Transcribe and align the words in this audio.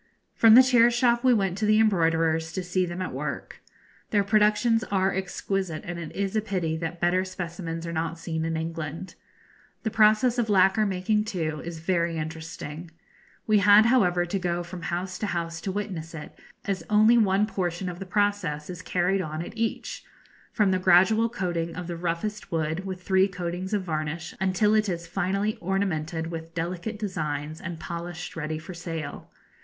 From 0.33 0.55
the 0.55 0.63
chair 0.63 0.89
shop 0.89 1.23
we 1.23 1.31
went 1.31 1.59
to 1.59 1.65
the 1.67 1.79
embroiderers, 1.79 2.51
to 2.53 2.63
see 2.63 2.87
them 2.87 3.03
at 3.03 3.13
work. 3.13 3.61
Their 4.09 4.23
productions 4.23 4.83
are 4.85 5.13
exquisite, 5.13 5.83
and 5.85 5.99
it 5.99 6.11
is 6.15 6.35
a 6.35 6.41
pity 6.41 6.75
that 6.77 6.99
better 6.99 7.23
specimens 7.23 7.85
are 7.85 7.93
not 7.93 8.17
seen 8.17 8.43
in 8.43 8.57
England. 8.57 9.13
The 9.83 9.91
process 9.91 10.39
of 10.39 10.49
lacquer 10.49 10.87
making, 10.87 11.25
too, 11.25 11.61
is 11.63 11.77
very 11.77 12.17
interesting. 12.17 12.89
We 13.45 13.59
had, 13.59 13.85
however, 13.85 14.25
to 14.25 14.39
go 14.39 14.63
from 14.63 14.81
house 14.81 15.19
to 15.19 15.27
house 15.27 15.61
to 15.61 15.71
witness 15.71 16.15
it, 16.15 16.31
as 16.65 16.83
only 16.89 17.19
one 17.19 17.45
portion 17.45 17.87
of 17.87 17.99
the 17.99 18.07
process 18.07 18.71
is 18.71 18.81
carried 18.81 19.21
on 19.21 19.43
at 19.45 19.55
each 19.55 20.03
from 20.51 20.71
the 20.71 20.79
gradual 20.79 21.29
coating 21.29 21.75
of 21.75 21.85
the 21.85 21.95
roughest 21.95 22.51
wood 22.51 22.85
with 22.87 23.03
three 23.03 23.27
coatings 23.27 23.71
of 23.71 23.83
varnish, 23.83 24.33
until 24.41 24.73
it 24.73 24.89
is 24.89 25.05
finally 25.05 25.57
ornamented 25.57 26.31
with 26.31 26.55
delicate 26.55 26.97
designs, 26.97 27.61
and 27.61 27.79
polished 27.79 28.35
ready 28.35 28.57
for 28.57 28.73
sale. 28.73 29.29